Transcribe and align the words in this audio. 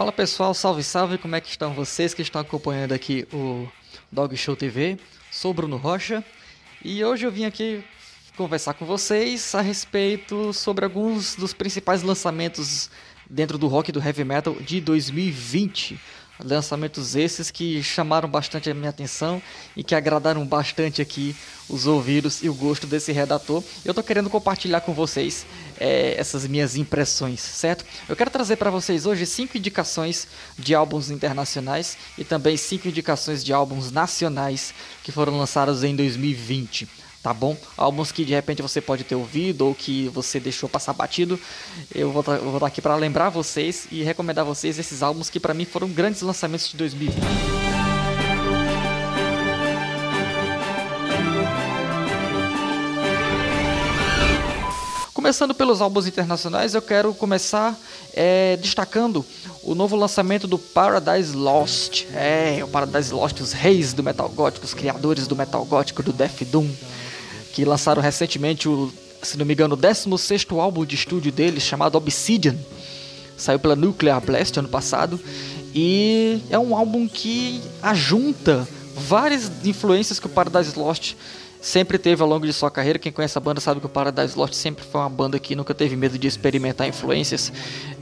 Fala 0.00 0.12
pessoal, 0.12 0.54
salve 0.54 0.82
salve, 0.82 1.18
como 1.18 1.36
é 1.36 1.42
que 1.42 1.50
estão 1.50 1.74
vocês 1.74 2.14
que 2.14 2.22
estão 2.22 2.40
acompanhando 2.40 2.92
aqui 2.92 3.28
o 3.34 3.68
Dog 4.10 4.34
Show 4.34 4.56
TV? 4.56 4.98
Sou 5.30 5.52
Bruno 5.52 5.76
Rocha 5.76 6.24
e 6.82 7.04
hoje 7.04 7.26
eu 7.26 7.30
vim 7.30 7.44
aqui 7.44 7.84
conversar 8.34 8.72
com 8.72 8.86
vocês 8.86 9.54
a 9.54 9.60
respeito 9.60 10.54
sobre 10.54 10.86
alguns 10.86 11.36
dos 11.36 11.52
principais 11.52 12.02
lançamentos 12.02 12.90
dentro 13.28 13.58
do 13.58 13.68
rock 13.68 13.90
e 13.90 13.92
do 13.92 14.02
heavy 14.02 14.24
metal 14.24 14.54
de 14.54 14.80
2020. 14.80 16.00
Lançamentos 16.42 17.14
esses 17.14 17.50
que 17.50 17.82
chamaram 17.82 18.26
bastante 18.26 18.70
a 18.70 18.74
minha 18.74 18.88
atenção 18.88 19.42
e 19.76 19.84
que 19.84 19.94
agradaram 19.94 20.46
bastante 20.46 21.02
aqui 21.02 21.36
os 21.68 21.86
ouvidos 21.86 22.42
e 22.42 22.48
o 22.48 22.54
gosto 22.54 22.86
desse 22.86 23.12
redator. 23.12 23.62
Eu 23.84 23.92
tô 23.92 24.02
querendo 24.02 24.30
compartilhar 24.30 24.80
com 24.80 24.94
vocês 24.94 25.44
é, 25.80 26.14
essas 26.16 26.46
minhas 26.46 26.76
impressões, 26.76 27.40
certo? 27.40 27.84
Eu 28.08 28.14
quero 28.14 28.30
trazer 28.30 28.56
para 28.56 28.70
vocês 28.70 29.06
hoje 29.06 29.24
cinco 29.24 29.56
indicações 29.56 30.28
de 30.58 30.74
álbuns 30.74 31.10
internacionais 31.10 31.96
e 32.18 32.24
também 32.24 32.56
cinco 32.56 32.86
indicações 32.86 33.42
de 33.42 33.52
álbuns 33.52 33.90
nacionais 33.90 34.74
que 35.02 35.10
foram 35.10 35.38
lançados 35.38 35.82
em 35.82 35.96
2020 35.96 37.00
tá 37.22 37.34
bom? 37.34 37.54
Álbuns 37.76 38.10
que 38.10 38.24
de 38.24 38.32
repente 38.32 38.62
você 38.62 38.80
pode 38.80 39.04
ter 39.04 39.14
ouvido 39.14 39.66
ou 39.66 39.74
que 39.74 40.08
você 40.08 40.40
deixou 40.40 40.68
passar 40.68 40.94
batido. 40.94 41.38
Eu 41.94 42.10
vou 42.10 42.20
estar 42.20 42.38
tá, 42.38 42.66
aqui 42.66 42.80
para 42.80 42.96
lembrar 42.96 43.28
vocês 43.28 43.86
e 43.90 44.02
recomendar 44.02 44.44
vocês 44.44 44.78
esses 44.78 45.02
álbuns 45.02 45.28
que 45.28 45.38
para 45.38 45.52
mim 45.52 45.66
foram 45.66 45.88
grandes 45.88 46.22
lançamentos 46.22 46.70
de 46.70 46.78
2020. 46.78 47.59
Começando 55.30 55.54
pelos 55.54 55.80
álbuns 55.80 56.08
internacionais, 56.08 56.74
eu 56.74 56.82
quero 56.82 57.14
começar 57.14 57.78
é, 58.14 58.56
destacando 58.56 59.24
o 59.62 59.76
novo 59.76 59.94
lançamento 59.94 60.48
do 60.48 60.58
Paradise 60.58 61.36
Lost. 61.36 62.04
É, 62.12 62.58
o 62.64 62.66
Paradise 62.66 63.14
Lost, 63.14 63.38
os 63.38 63.52
reis 63.52 63.92
do 63.92 64.02
metal 64.02 64.28
gótico, 64.28 64.66
os 64.66 64.74
criadores 64.74 65.28
do 65.28 65.36
metal 65.36 65.64
gótico, 65.64 66.02
do 66.02 66.12
Death 66.12 66.42
Doom 66.46 66.68
que 67.52 67.64
lançaram 67.64 68.02
recentemente 68.02 68.68
o, 68.68 68.92
se 69.22 69.38
não 69.38 69.46
me 69.46 69.54
engano, 69.54 69.74
o 69.74 69.76
16 69.76 70.44
álbum 70.50 70.84
de 70.84 70.96
estúdio 70.96 71.30
deles, 71.30 71.62
chamado 71.62 71.94
Obsidian. 71.94 72.56
Saiu 73.36 73.60
pela 73.60 73.76
Nuclear 73.76 74.20
Blast 74.20 74.58
ano 74.58 74.68
passado. 74.68 75.20
E 75.72 76.40
é 76.50 76.58
um 76.58 76.74
álbum 76.74 77.06
que 77.06 77.62
ajunta 77.80 78.66
várias 78.96 79.48
influências 79.64 80.18
que 80.18 80.26
o 80.26 80.30
Paradise 80.30 80.76
Lost 80.76 81.14
sempre 81.60 81.98
teve 81.98 82.22
ao 82.22 82.28
longo 82.28 82.46
de 82.46 82.52
sua 82.52 82.70
carreira. 82.70 82.98
Quem 82.98 83.12
conhece 83.12 83.36
a 83.36 83.40
banda 83.40 83.60
sabe 83.60 83.80
que 83.80 83.86
o 83.86 83.88
Paradise 83.88 84.36
Lost 84.36 84.54
sempre 84.54 84.84
foi 84.84 85.00
uma 85.00 85.10
banda 85.10 85.38
que 85.38 85.54
nunca 85.54 85.74
teve 85.74 85.94
medo 85.96 86.18
de 86.18 86.26
experimentar 86.26 86.88
influências. 86.88 87.52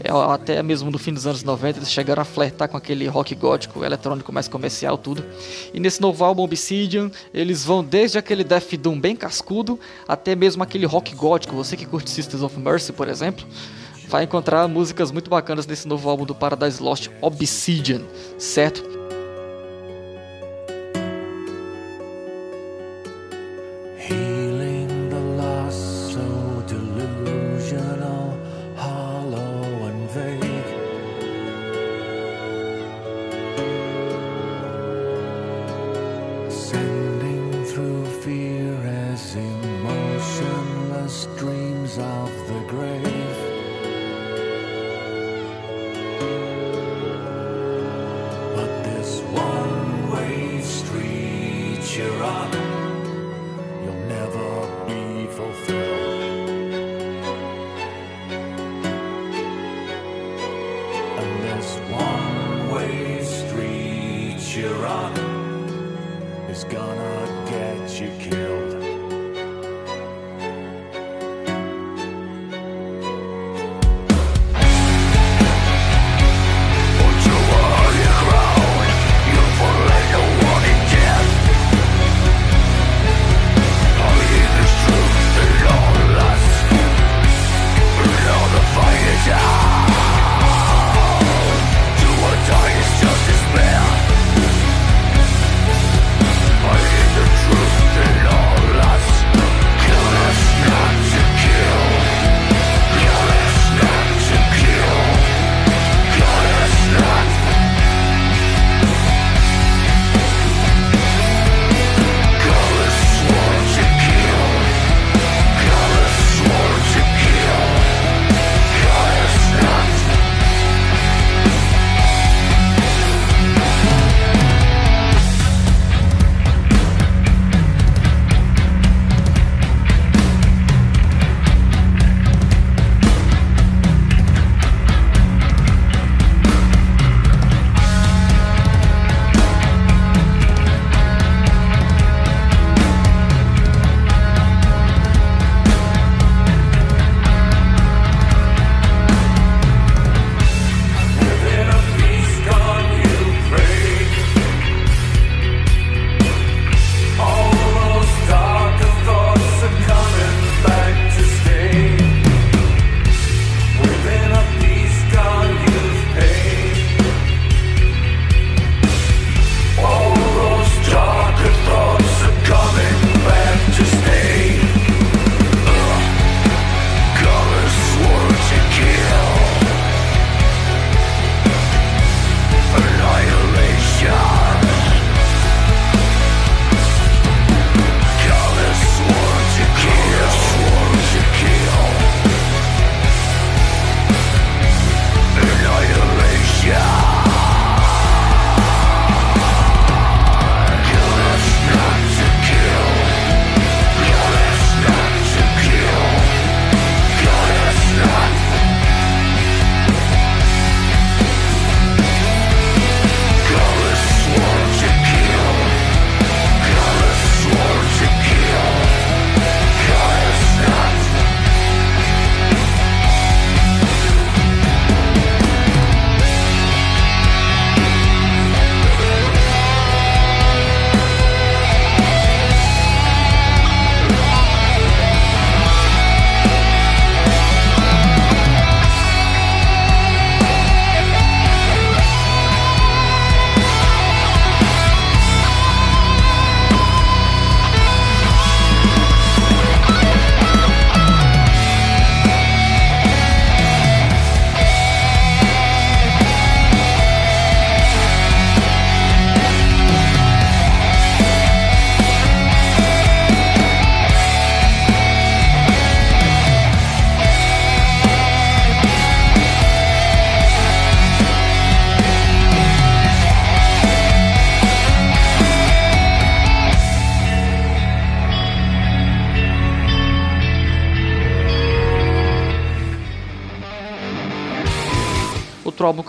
É, 0.02 0.10
até 0.10 0.62
mesmo 0.62 0.90
no 0.90 0.98
fim 0.98 1.12
dos 1.12 1.26
anos 1.26 1.42
90 1.42 1.78
eles 1.78 1.90
chegaram 1.90 2.22
a 2.22 2.24
flertar 2.24 2.68
com 2.68 2.76
aquele 2.76 3.06
rock 3.08 3.34
gótico, 3.34 3.84
eletrônico 3.84 4.32
mais 4.32 4.46
comercial, 4.46 4.96
tudo. 4.96 5.24
E 5.74 5.80
nesse 5.80 6.00
novo 6.00 6.24
álbum 6.24 6.42
Obsidian, 6.42 7.10
eles 7.34 7.64
vão 7.64 7.82
desde 7.82 8.18
aquele 8.18 8.44
Death 8.44 8.74
Doom 8.74 9.00
bem 9.00 9.16
cascudo 9.16 9.78
até 10.06 10.34
mesmo 10.34 10.62
aquele 10.62 10.86
rock 10.86 11.14
gótico. 11.14 11.56
Você 11.56 11.76
que 11.76 11.86
curte 11.86 12.10
Sisters 12.10 12.42
of 12.42 12.58
Mercy, 12.58 12.92
por 12.92 13.08
exemplo, 13.08 13.44
vai 14.08 14.24
encontrar 14.24 14.66
músicas 14.68 15.10
muito 15.10 15.28
bacanas 15.28 15.66
nesse 15.66 15.86
novo 15.86 16.08
álbum 16.08 16.24
do 16.24 16.34
Paradise 16.34 16.82
Lost 16.82 17.08
Obsidian, 17.20 18.02
certo? 18.38 18.98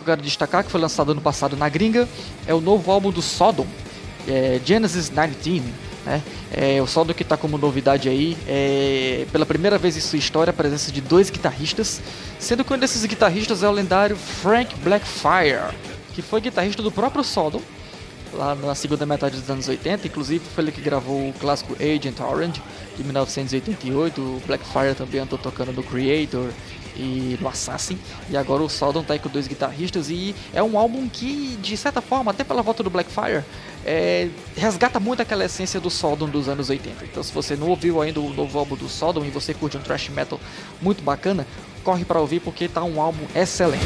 Quero 0.09 0.21
destacar, 0.21 0.63
que 0.63 0.71
foi 0.71 0.81
lançado 0.81 1.11
ano 1.11 1.21
passado 1.21 1.55
na 1.55 1.69
gringa, 1.69 2.07
é 2.47 2.53
o 2.53 2.59
novo 2.59 2.91
álbum 2.91 3.11
do 3.11 3.21
Sodom, 3.21 3.67
é 4.27 4.59
Genesis 4.63 5.09
19. 5.09 5.63
Né? 6.05 6.23
É, 6.51 6.81
o 6.81 6.87
Sodom 6.87 7.13
que 7.13 7.23
está 7.23 7.37
como 7.37 7.57
novidade 7.57 8.09
aí, 8.09 8.35
é, 8.47 9.25
pela 9.31 9.45
primeira 9.45 9.77
vez 9.77 9.95
em 9.97 9.99
sua 9.99 10.17
história, 10.17 10.51
a 10.51 10.53
presença 10.53 10.91
de 10.91 11.01
dois 11.01 11.29
guitarristas, 11.29 12.01
sendo 12.39 12.63
que 12.63 12.73
um 12.73 12.77
desses 12.77 13.05
guitarristas 13.05 13.61
é 13.61 13.69
o 13.69 13.71
lendário 13.71 14.15
Frank 14.15 14.75
Blackfire, 14.77 15.75
que 16.13 16.21
foi 16.21 16.41
guitarrista 16.41 16.81
do 16.81 16.91
próprio 16.91 17.23
Sodom, 17.23 17.61
lá 18.33 18.55
na 18.55 18.73
segunda 18.75 19.05
metade 19.05 19.39
dos 19.39 19.49
anos 19.49 19.67
80, 19.67 20.07
inclusive 20.07 20.43
foi 20.55 20.63
ele 20.63 20.71
que 20.71 20.81
gravou 20.81 21.29
o 21.29 21.33
clássico 21.33 21.75
Agent 21.75 22.19
Orange, 22.19 22.61
de 22.97 23.03
1988, 23.03 24.21
o 24.21 24.41
Blackfire 24.47 24.95
também 24.95 25.21
andou 25.21 25.37
tocando 25.37 25.71
no 25.71 25.83
Creator, 25.83 26.49
e 26.99 27.37
no 27.39 27.47
Assassin. 27.47 27.97
E 28.29 28.35
agora 28.35 28.61
o 28.61 28.69
Sodom 28.69 29.03
tá 29.03 29.13
aí 29.13 29.19
com 29.19 29.29
dois 29.29 29.47
guitarristas 29.47 30.09
e 30.09 30.35
é 30.53 30.61
um 30.61 30.77
álbum 30.77 31.07
que, 31.07 31.57
de 31.61 31.77
certa 31.77 32.01
forma, 32.01 32.31
até 32.31 32.43
pela 32.43 32.61
volta 32.61 32.83
do 32.83 32.89
Blackfire, 32.89 33.43
é, 33.85 34.27
resgata 34.55 34.99
muito 34.99 35.21
aquela 35.21 35.45
essência 35.45 35.79
do 35.79 35.89
Sodom 35.89 36.27
dos 36.27 36.49
anos 36.49 36.69
80. 36.69 37.05
Então 37.05 37.23
se 37.23 37.31
você 37.31 37.55
não 37.55 37.69
ouviu 37.69 38.01
ainda 38.01 38.19
o 38.19 38.33
novo 38.33 38.59
álbum 38.59 38.75
do 38.75 38.89
Sodom 38.89 39.23
e 39.23 39.29
você 39.29 39.53
curte 39.53 39.77
um 39.77 39.81
thrash 39.81 40.09
metal 40.09 40.39
muito 40.81 41.01
bacana, 41.01 41.47
corre 41.83 42.03
para 42.03 42.19
ouvir 42.19 42.41
porque 42.41 42.67
tá 42.67 42.83
um 42.83 43.01
álbum 43.01 43.25
excelente. 43.33 43.85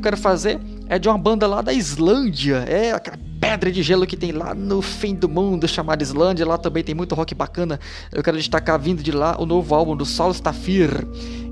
Eu 0.00 0.02
quero 0.02 0.16
fazer 0.16 0.58
é 0.88 0.98
de 0.98 1.08
uma 1.08 1.18
banda 1.18 1.46
lá 1.46 1.60
da 1.60 1.72
Islândia. 1.72 2.64
É 2.66 2.92
aquela 2.92 3.18
pedra 3.38 3.70
de 3.70 3.82
gelo 3.82 4.06
que 4.06 4.16
tem 4.16 4.32
lá 4.32 4.54
no 4.54 4.80
fim 4.80 5.14
do 5.14 5.28
mundo 5.28 5.68
chamada 5.68 6.02
Islândia. 6.02 6.46
Lá 6.46 6.56
também 6.56 6.82
tem 6.82 6.94
muito 6.94 7.14
rock 7.14 7.34
bacana. 7.34 7.78
Eu 8.10 8.22
quero 8.22 8.38
destacar 8.38 8.80
vindo 8.80 9.02
de 9.02 9.12
lá 9.12 9.36
o 9.38 9.44
novo 9.44 9.74
álbum 9.74 9.94
do 9.94 10.06
Solstafir, 10.06 11.06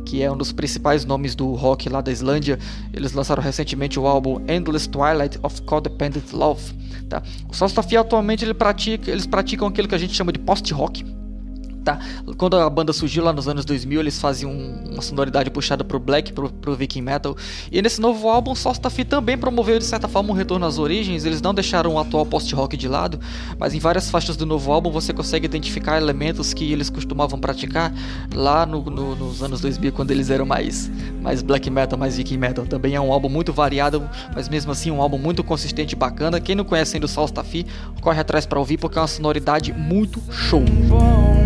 que 0.07 0.23
é 0.23 0.33
um 0.33 0.37
dos 0.37 0.51
principais 0.51 1.05
nomes 1.05 1.35
do 1.35 1.53
rock 1.53 1.91
lá 1.91 2.01
da 2.01 2.11
Islândia. 2.11 2.59
Eles 2.93 3.13
lançaram 3.13 3.43
recentemente 3.43 4.01
o 4.01 4.07
álbum 4.07 4.41
Endless 4.49 4.89
Twilight 4.89 5.39
of 5.43 5.61
Codependent 5.63 6.33
Love. 6.33 6.73
Tá? 7.09 7.23
O 7.51 7.55
Solstafir 7.55 8.01
atualmente 8.01 8.45
ele 8.45 8.55
pratica, 8.55 9.11
eles 9.11 9.27
praticam 9.27 9.69
aquilo 9.69 9.87
que 9.87 9.95
a 9.95 9.99
gente 9.99 10.15
chama 10.15 10.33
de 10.33 10.39
post-rock 10.39 11.18
tá? 11.89 11.99
Quando 12.37 12.59
a 12.59 12.69
banda 12.69 12.93
surgiu 12.93 13.25
lá 13.25 13.33
nos 13.33 13.49
anos 13.49 13.65
2000, 13.65 14.01
eles 14.01 14.21
faziam 14.21 14.53
uma 14.53 15.01
sonoridade 15.01 15.51
puxada 15.51 15.83
pro 15.83 15.99
black, 15.99 16.33
pro, 16.35 16.51
pro 16.51 16.77
viking 16.77 17.01
metal. 17.01 17.35
E 17.73 17.81
nesse 17.81 17.99
novo 17.99 18.29
álbum, 18.29 18.55
Solstafi 18.55 19.05
também 19.05 19.39
promoveu 19.39 19.79
de 19.79 19.85
certa 19.87 20.07
forma 20.07 20.31
um 20.31 20.35
retorno 20.35 20.67
às 20.67 20.79
origens. 20.79 21.25
Eles 21.25 21.41
não 21.41 21.55
deixaram 21.55 21.95
o 21.95 21.99
atual 21.99 22.27
post-rock 22.27 22.77
de 22.77 22.87
lado, 22.87 23.19
mas 23.59 23.75
em 23.75 23.79
várias 23.79 24.11
faixas 24.11 24.37
do 24.37 24.45
novo 24.45 24.71
álbum 24.71 24.91
você 24.91 25.15
consegue 25.15 25.47
identificar 25.47 25.97
elementos 25.97 26.53
que 26.53 26.71
eles 26.71 26.91
costumavam 26.91 27.39
praticar 27.39 27.93
lá 28.35 28.67
no, 28.67 28.83
no, 28.83 29.17
nos 29.17 29.43
anos 29.43 29.61
2000, 29.63 29.93
quando 29.93 30.11
eles 30.11 30.29
eram 30.29 30.45
mais, 30.45 30.91
mais 31.23 31.41
black 31.41 31.71
metal, 31.71 31.99
mais 31.99 32.19
viking 32.19 32.37
metal. 32.37 32.67
Também 32.67 32.95
é 32.97 33.01
um 33.01 33.13
álbum 33.13 33.31
muito 33.31 33.53
variado, 33.53 34.09
mas 34.35 34.49
mesmo 34.49 34.73
assim 34.73 34.91
um 34.91 35.01
álbum 35.01 35.17
muito 35.17 35.43
consistente 35.43 35.95
e 35.95 35.97
bacana. 35.97 36.39
Quem 36.39 36.55
não 36.55 36.65
conhece 36.65 36.97
ainda 36.97 37.07
o 37.07 37.09
Solstafi, 37.09 37.65
corre 38.03 38.21
atrás 38.21 38.45
para 38.45 38.59
ouvir 38.59 38.77
porque 38.77 38.99
é 38.99 39.01
uma 39.01 39.09
sonoridade 39.09 39.73
muito 39.73 40.21
show. 40.31 40.63
Horses 40.91 41.38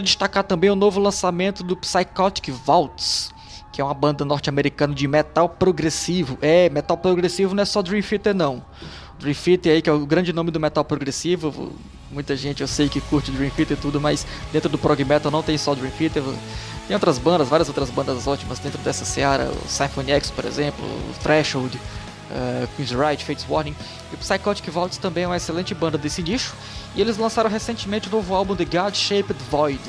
quero 0.00 0.02
destacar 0.02 0.44
também 0.44 0.70
o 0.70 0.74
novo 0.74 0.98
lançamento 0.98 1.62
do 1.62 1.76
Psychotic 1.76 2.50
Vaults, 2.50 3.30
que 3.72 3.80
é 3.80 3.84
uma 3.84 3.94
banda 3.94 4.24
norte-americana 4.24 4.94
de 4.94 5.06
metal 5.06 5.48
progressivo. 5.48 6.38
É, 6.40 6.70
metal 6.70 6.96
progressivo 6.96 7.54
não 7.54 7.62
é 7.62 7.66
só 7.66 7.82
Dream 7.82 8.02
Theater 8.02 8.34
não. 8.34 8.64
Dream 9.18 9.34
Theater 9.34 9.72
aí, 9.72 9.82
que 9.82 9.90
é 9.90 9.92
o 9.92 10.06
grande 10.06 10.32
nome 10.32 10.50
do 10.50 10.58
metal 10.58 10.84
progressivo. 10.84 11.72
Muita 12.10 12.34
gente 12.34 12.62
eu 12.62 12.68
sei 12.68 12.88
que 12.88 13.00
curte 13.00 13.30
Dream 13.30 13.50
Theater 13.50 13.76
e 13.76 13.80
tudo, 13.80 14.00
mas 14.00 14.26
dentro 14.52 14.68
do 14.68 14.78
prog 14.78 15.04
metal 15.04 15.30
não 15.30 15.42
tem 15.42 15.58
só 15.58 15.74
Dream 15.74 15.92
Theater. 15.92 16.22
Tem 16.86 16.94
outras 16.94 17.18
bandas, 17.18 17.48
várias 17.48 17.68
outras 17.68 17.90
bandas 17.90 18.26
ótimas 18.26 18.58
dentro 18.58 18.78
dessa 18.78 19.04
seara. 19.04 19.50
O 19.50 19.68
Symphony 19.68 20.12
X, 20.12 20.30
por 20.30 20.44
exemplo, 20.44 20.84
o 20.84 21.22
Threshold, 21.22 21.78
uh, 22.30 22.68
Queen's 22.76 22.92
Right, 22.92 23.24
Fates 23.24 23.46
Warning. 23.48 23.74
E 24.10 24.14
o 24.14 24.18
Psychotic 24.18 24.68
Vaults 24.70 24.98
também 24.98 25.24
é 25.24 25.26
uma 25.26 25.36
excelente 25.36 25.74
banda 25.74 25.98
desse 25.98 26.22
nicho. 26.22 26.54
E 26.94 27.00
eles 27.00 27.16
lançaram 27.16 27.50
recentemente 27.50 28.08
o 28.08 28.10
novo 28.10 28.34
álbum 28.34 28.56
The 28.56 28.64
God 28.64 28.94
Shaped 28.94 29.36
Void. 29.50 29.80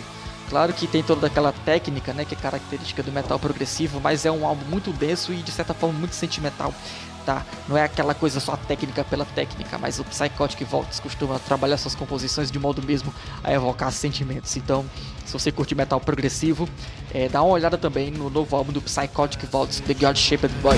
Claro 0.50 0.74
que 0.74 0.86
tem 0.86 1.02
toda 1.02 1.28
aquela 1.28 1.54
técnica, 1.66 2.14
né, 2.14 2.26
que 2.26 2.36
é 2.36 2.38
característica 2.38 3.02
do 3.02 3.10
metal 3.10 3.40
progressivo, 3.40 4.02
mas 4.02 4.26
é 4.26 4.32
um 4.32 4.46
álbum 4.46 4.66
muito 4.66 4.92
denso 4.92 5.32
e 5.32 5.38
de 5.38 5.50
certa 5.50 5.74
forma 5.74 5.98
muito 5.98 6.14
sentimental 6.14 6.74
tá? 7.26 7.46
Não 7.68 7.78
é 7.78 7.84
aquela 7.84 8.14
coisa 8.14 8.40
só 8.40 8.56
técnica 8.56 9.04
pela 9.04 9.26
técnica, 9.26 9.78
mas 9.78 10.00
o 10.00 10.04
Psychotic 10.04 10.64
Volts 10.66 11.00
costuma 11.00 11.40
trabalhar 11.40 11.78
suas 11.78 11.96
composições 11.96 12.52
de 12.52 12.60
modo 12.60 12.82
mesmo 12.82 13.14
a 13.44 13.52
evocar 13.52 13.92
sentimentos. 13.92 14.56
Então, 14.58 14.86
se 15.26 15.34
você 15.34 15.52
curte 15.52 15.76
metal 15.76 16.00
progressivo, 16.00 16.68
é, 17.14 17.30
dá 17.30 17.42
uma 17.42 17.54
olhada 17.54 17.78
também 17.78 18.12
no 18.12 18.30
novo 18.30 18.56
álbum 18.56 18.72
do 18.72 18.82
Psychotic 18.82 19.46
Volts, 19.46 19.80
The 19.80 19.94
God 19.94 20.18
Shaped 20.18 20.54
Boy. 20.62 20.78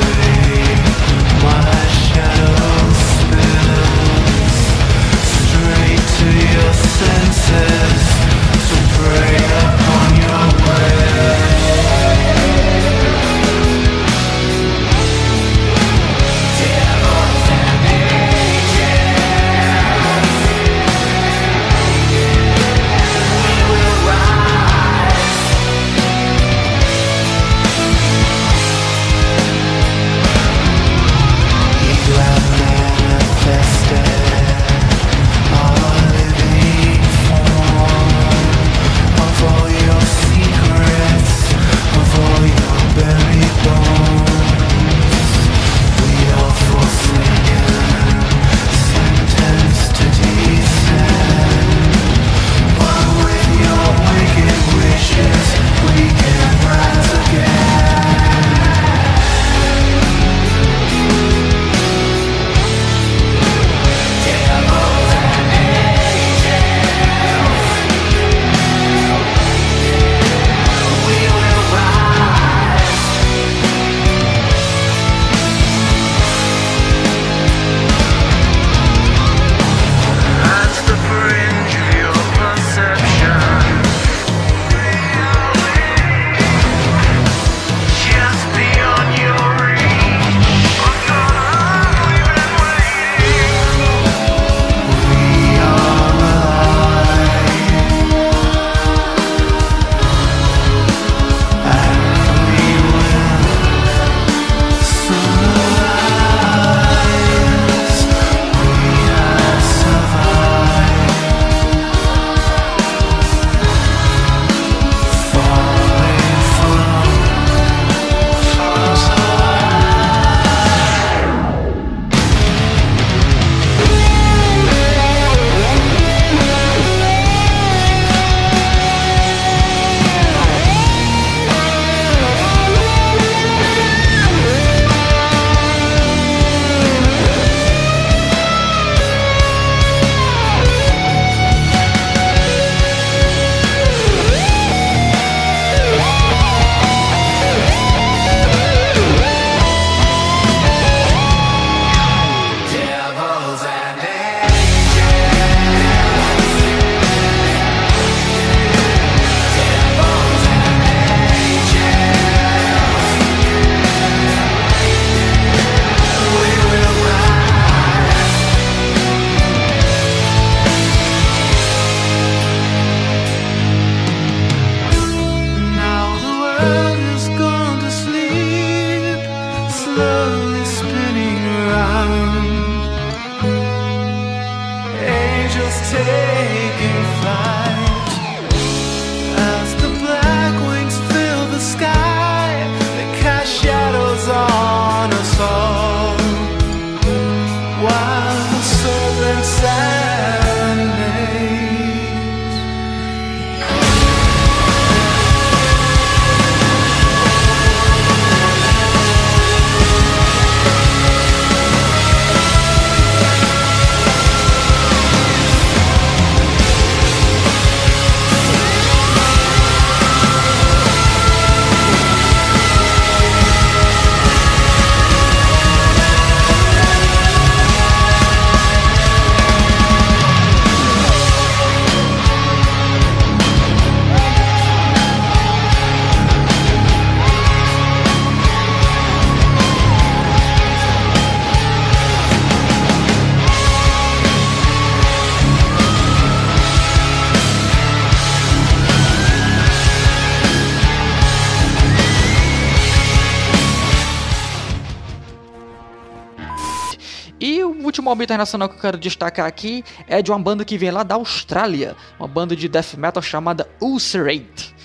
álbum 258.11 258.23
internacional 258.23 258.67
que 258.67 258.75
eu 258.75 258.79
quero 258.79 258.97
destacar 258.97 259.45
aqui 259.45 259.83
é 260.07 260.21
de 260.21 260.29
uma 260.29 260.39
banda 260.39 260.65
que 260.65 260.77
vem 260.77 260.91
lá 260.91 261.01
da 261.01 261.15
Austrália, 261.15 261.95
uma 262.19 262.27
banda 262.27 262.55
de 262.55 262.67
death 262.67 262.95
metal 262.97 263.23
chamada 263.23 263.67
Ulcerate. 263.81 264.75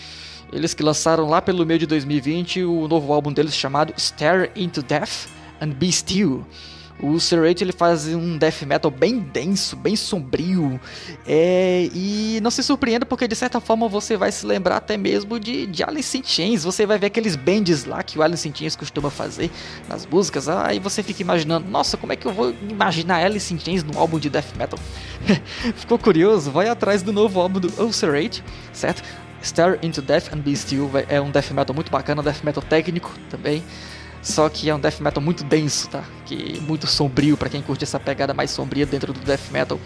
Eles 0.53 0.73
que 0.73 0.83
lançaram 0.83 1.29
lá 1.29 1.43
pelo 1.43 1.67
meio 1.67 1.81
de 1.81 1.87
2020 1.87 2.63
o 2.63 2.87
novo 2.87 3.13
álbum 3.13 3.33
deles 3.33 3.55
chamado 3.55 3.93
Stare 3.99 4.51
Into 4.55 4.81
Death 4.81 5.29
and 5.61 5.71
Be 5.71 5.91
Still. 5.91 6.47
O 7.01 7.21
Serrate 7.21 7.63
ele 7.63 7.73
faz 7.73 8.07
um 8.09 8.39
death 8.39 8.63
metal 8.63 8.91
bem 8.91 9.19
denso, 9.19 9.77
bem 9.77 9.95
sombrio. 9.97 10.81
É, 11.27 11.89
e 11.95 12.41
não 12.43 12.51
se 12.51 12.63
surpreenda 12.63 13.05
porque 13.05 13.29
de 13.29 13.37
certa 13.37 13.61
forma 13.61 13.89
você 13.89 14.17
vai 14.17 14.33
se 14.33 14.47
lembrar 14.47 14.77
até 14.77 14.97
mesmo 14.97 15.39
de, 15.39 15.67
de 15.67 15.83
Alice 15.85 16.17
in 16.17 16.23
Chains. 16.25 16.65
Você 16.65 16.87
vai 16.87 16.99
ver 16.99 17.07
aqueles 17.07 17.37
bends 17.37 17.85
lá 17.85 18.03
que 18.03 18.19
o 18.19 18.23
Alice 18.23 18.49
in 18.49 18.55
Chains 18.55 18.77
costuma 18.77 19.11
fazer 19.11 19.51
nas 19.89 20.07
músicas. 20.07 20.49
Aí 20.49 20.79
você 20.79 21.03
fica 21.03 21.23
imaginando, 21.23 21.69
nossa, 21.69 21.97
como 21.97 22.13
é 22.13 22.17
que 22.17 22.27
eu 22.27 22.33
vou 22.33 22.55
imaginar 22.69 23.25
Alice 23.25 23.53
in 23.53 23.59
Chains 23.59 23.83
num 23.83 23.99
álbum 23.99 24.19
de 24.19 24.31
death 24.31 24.57
metal? 24.57 24.79
Ficou 25.77 25.99
curioso? 25.99 26.51
Vai 26.51 26.69
atrás 26.69 27.03
do 27.03 27.13
novo 27.13 27.41
álbum 27.41 27.61
do 27.61 27.83
Ulcerate, 27.83 28.43
certo? 28.73 29.03
Stare 29.43 29.79
into 29.83 30.01
Death 30.03 30.33
and 30.33 30.39
Be 30.39 30.57
Still 30.57 30.91
é 31.09 31.21
um 31.21 31.31
death 31.31 31.51
metal 31.53 31.75
muito 31.75 31.91
bacana, 31.91 32.23
death 32.23 32.43
metal 32.43 32.63
técnico 32.63 33.13
também. 33.31 33.63
Só 34.27 34.49
que 34.49 34.69
é 34.69 34.75
um 34.75 34.81
death 34.81 34.99
metal 34.99 35.23
muito 35.23 35.45
denso, 35.45 35.89
tá? 35.89 36.03
Que 36.25 36.59
muito 36.63 36.85
sombrio 36.85 37.37
para 37.37 37.49
quem 37.49 37.63
curte 37.63 37.85
essa 37.85 38.01
pegada 38.01 38.35
mais 38.35 38.51
sombria 38.51 38.85
dentro 38.85 39.13
do 39.13 39.21
death 39.21 39.53
metal. 39.53 39.79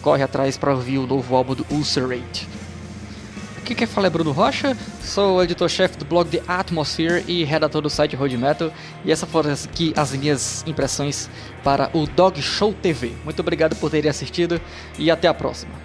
Corre 0.00 0.22
atrás 0.22 0.56
para 0.56 0.72
ouvir 0.72 0.98
o 0.98 1.06
novo 1.06 1.34
álbum 1.34 1.56
do 1.56 1.66
Ulcerate. 1.68 2.48
Aqui 3.58 3.74
quem 3.74 3.86
fala 3.86 4.06
é 4.06 4.10
Bruno 4.10 4.30
Rocha, 4.30 4.76
sou 5.02 5.42
editor-chefe 5.42 5.98
do 5.98 6.04
blog 6.04 6.30
The 6.30 6.44
Atmosphere 6.46 7.24
e 7.26 7.42
redator 7.42 7.82
do 7.82 7.90
site 7.90 8.14
Road 8.14 8.36
Metal. 8.36 8.72
E 9.04 9.10
essas 9.10 9.28
foram 9.28 9.52
aqui 9.52 9.92
as 9.96 10.12
minhas 10.12 10.62
impressões 10.64 11.28
para 11.64 11.90
o 11.92 12.06
Dog 12.06 12.40
Show 12.40 12.72
TV. 12.72 13.12
Muito 13.24 13.40
obrigado 13.40 13.74
por 13.74 13.90
terem 13.90 14.08
assistido 14.08 14.60
e 14.96 15.10
até 15.10 15.26
a 15.26 15.34
próxima. 15.34 15.81